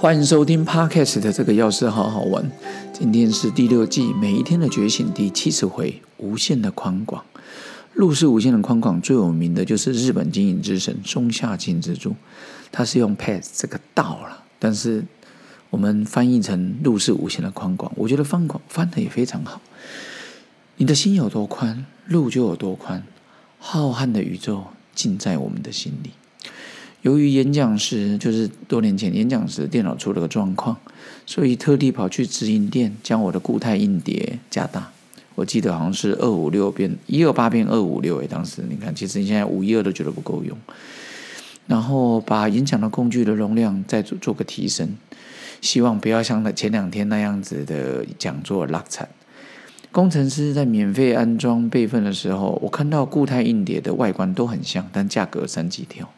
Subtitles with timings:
[0.00, 2.50] 欢迎收听 Podcast 的这个钥匙好好玩。
[2.90, 7.22] 今天是第六季每一天的觉醒第七十回，无限的宽广。
[7.92, 12.16] 路是无限的宽广，最有名的就是日本经营之神松下幸之助，
[12.72, 15.04] 他是用 “path” 这个道了，但是
[15.68, 19.60] 我们翻译成“路是无限的宽广”，我觉得翻广翻的也非常好。
[20.78, 23.04] 你的心有多宽，路就有多宽。
[23.58, 24.64] 浩瀚的宇宙
[24.94, 26.12] 尽在我们的心里。
[27.02, 30.76] 由于演讲时就是多年前演讲时电脑出了个状况，
[31.24, 34.90] 所以特地跑去直营店将我的固态硬碟加大。
[35.34, 40.56] 我记得好像是二五六变一二八变二五六诶，当时你看，其实你现在五一二都觉得不够用。
[41.66, 44.96] 然后把演讲的工具的容量再做做个提升，
[45.62, 49.08] 希望不要像那前两天那样子的讲座拉惨。
[49.92, 56.10] 工程师在免费安装备份的时候，我看到固态硬碟的外观都很像，但价格三级跳。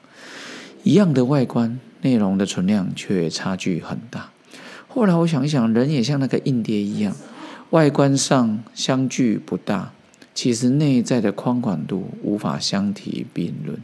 [0.84, 4.30] 一样的外观，内容的存量却差距很大。
[4.88, 7.14] 后来我想一想，人也像那个硬碟一样，
[7.70, 9.92] 外观上相距不大，
[10.34, 13.78] 其实内在的宽广度无法相提并论。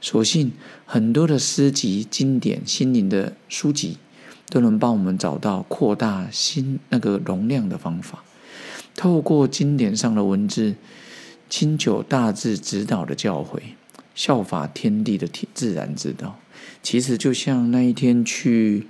[0.00, 0.50] 所幸
[0.84, 3.98] 很多的诗集、经典、心灵的书籍，
[4.48, 8.24] 都能帮我们找到扩大心那个容量的方法。
[8.96, 10.74] 透过经典上的文字，
[11.48, 13.60] 清九大致指导的教诲。
[14.14, 16.38] 效法天地的天自然之道，
[16.82, 18.86] 其实就像那一天去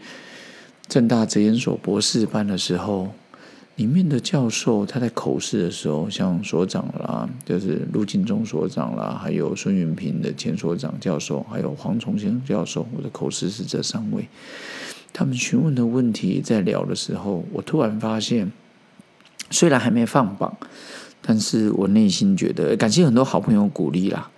[0.89, 3.13] 正大哲研所博士班的时候，
[3.77, 14.29] 里面的教授他在口试的时候，像所长啦，就是陆金忠所长啦，还有孙云平的前所长教授，还有黄崇先教授，我的口试是这三位。
[15.13, 18.51] 他们询问的问题在聊的时候，我突然发现，
[19.51, 20.57] 虽然还没放榜，
[21.21, 24.31] 但是我内心觉得感谢很多好朋友鼓励啦。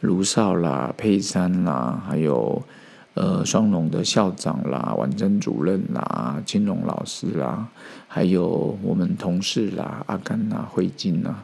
[0.00, 2.62] 卢少啦、佩珊啦，还有
[3.14, 7.68] 呃双龙的校长啦、婉珍主任啦、金龙老师啦，
[8.08, 11.34] 还有我们同事啦、阿甘呐、慧静呐，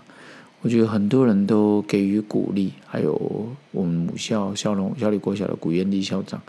[0.62, 3.14] 我觉得很多人都给予鼓励，还有
[3.72, 6.40] 我们母校校龙小李国小的古元丽校长，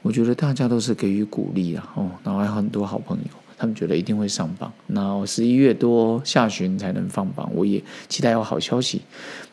[0.00, 3.24] 我觉得大家都是给予鼓励啊，哦，然后还有很多好朋友。
[3.58, 9.02] 他们觉得一定会上榜，然后十一月多下旬才能放榜，我也期待有好消息。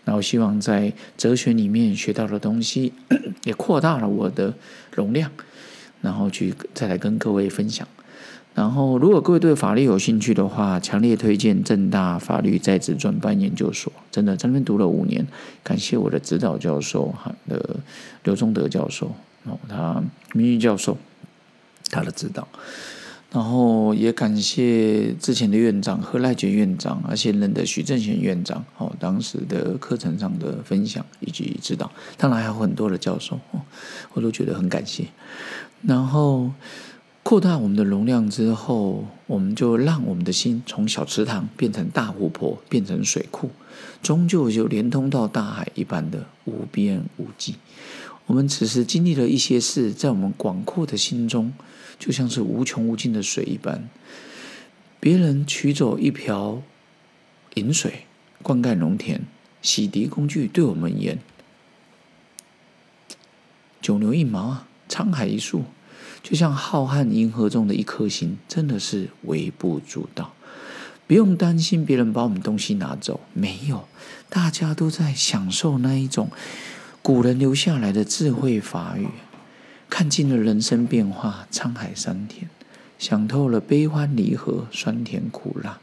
[0.08, 2.94] 然后希望在哲学里面学到的东西，
[3.44, 4.54] 也扩大了我的
[4.96, 5.30] 容量，
[6.00, 7.86] 然后去再来跟各位分享。
[8.56, 13.92] 然后，如果各位对法律有兴趣的话，强烈推荐正大法律在职专班研究所。
[14.10, 15.28] 真的在那边读了五年，
[15.62, 17.76] 感谢我的指导教授哈的
[18.24, 19.14] 刘忠德教授，
[19.44, 20.02] 哦，他
[20.34, 20.98] 名誉教授，
[21.92, 22.48] 他的指导。
[23.30, 33.60] 然后也感谢之前的院长何赖杰院长，啊，现任的徐正贤院长，哦，当时的课程上的分享以及指导，当然还有很多的教授，哦，
[34.14, 35.08] 我都觉得很感谢。
[35.82, 36.50] 然后
[37.22, 43.52] 扩大我们的容量之后，我们就让我们的心从小池塘变成大湖泊，变成水库，
[44.02, 47.56] 终究就连通到大海一般的无边无际。
[48.26, 51.52] 我们此时经历了一些事，在我们广阔的心中。
[52.00, 53.90] 就像是无穷无尽的水一般，
[55.00, 56.62] 别人取走一瓢
[57.56, 58.06] 饮水
[58.42, 59.22] 灌溉农田，
[59.62, 61.20] 洗涤工具对我们而言，
[63.82, 65.64] 九牛一毛啊，沧海一粟。
[66.24, 70.34] 就像浩瀚银河中的一颗星，真的是微不足道。
[71.06, 73.88] 不用担心别人把我们东西拿走，没有，
[74.28, 76.30] 大家都在享受那一种
[77.02, 79.08] 古人留下来的智慧法语。
[79.90, 82.50] 看尽了人生变化，沧海桑田，
[83.00, 85.80] 想透了悲欢离合，酸甜苦辣，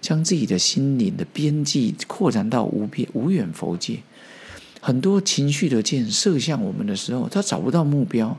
[0.00, 4.00] 将自己的心灵的边际扩展到无边无远佛界。
[4.80, 8.38] 很多情绪的箭射向我们的时候，他找不到目标，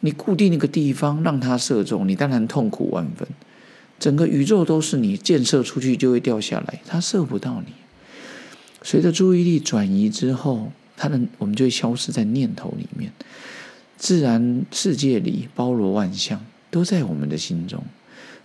[0.00, 3.26] 你固定那个地方让它射中，你当然痛苦万分。
[3.98, 7.72] 整个宇宙都是你箭射出去就会掉下来，它射不到你。
[8.82, 13.12] 随着注意力转移之后，它的我们就会消失在念头里面。
[14.02, 17.84] 自然世界里包罗万象，都在我们的心中。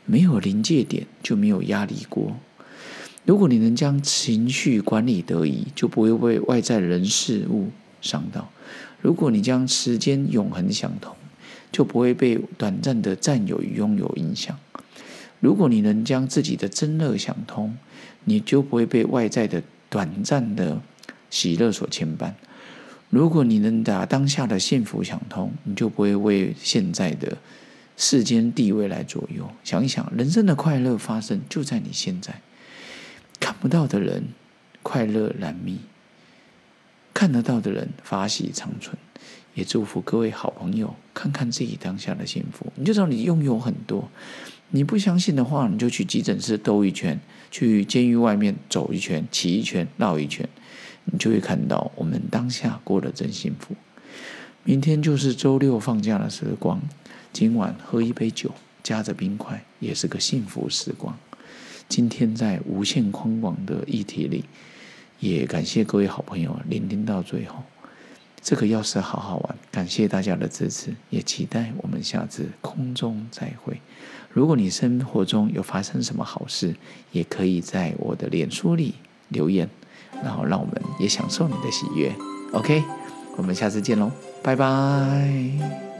[0.05, 2.37] 没有临界点，就没有压力锅。
[3.25, 7.71] 如果你能将情绪管理得宜，就不会被外在人事物
[8.01, 8.51] 伤到。
[9.01, 11.15] 如果你将时间永恒相同，
[11.71, 14.55] 就不会被短暂的占有与拥有影响。
[15.39, 17.75] 如果你能将自己的真乐想通，
[18.25, 20.79] 你就不会被外在的短暂的
[21.31, 22.33] 喜乐所牵绊。
[23.09, 27.37] 如果你能把当下的幸福想通，你就不会为现在的
[27.95, 29.49] 世间地位来左右。
[29.63, 32.41] 想一想，人生的快乐发生就在你现在。
[33.39, 34.25] 看不到的人，
[34.83, 35.75] 快乐难觅；
[37.13, 38.97] 看得到的人发喜长存，
[39.53, 44.09] 也祝福各位好朋友看看自己当下的幸福，你就知道你拥有很多。
[44.71, 47.17] 你不相信的话，你就去急诊室兜一圈，
[47.49, 50.49] 去监狱外面走一圈，骑一圈，绕一圈，
[51.11, 53.75] 你就会看到我们当下过得真幸福。
[54.63, 56.81] 明天就是周六放假的时光，
[57.31, 58.51] 今晚喝一杯酒，
[58.83, 61.17] 夹着冰块，也是个幸福时光。
[61.87, 64.43] 今天在无限宽广的议题里，
[65.19, 67.63] 也感谢各位好朋友聆听到最后。
[68.41, 73.79] 这个钥匙好好玩，感谢大家的支持，也期待我们下次空中再会。
[74.31, 76.75] 如果你生活中有发生什么好事，
[77.11, 78.95] 也可以在我的脸书里
[79.29, 79.69] 留言，
[80.23, 82.13] 然后让我们也享受你的喜悦。
[82.53, 82.83] OK，
[83.35, 84.11] 我们下次见喽，
[84.41, 85.96] 拜拜。